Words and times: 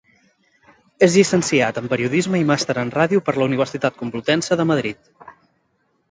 És 1.07 1.17
llicenciat 1.17 1.75
en 1.81 1.89
Periodisme 1.91 2.41
i 2.43 2.47
màster 2.51 2.75
en 2.83 2.91
radio 2.95 3.21
per 3.27 3.35
la 3.35 3.47
Universitat 3.51 3.99
Complutense 3.99 4.57
de 4.63 4.67
Madrid. 4.71 5.13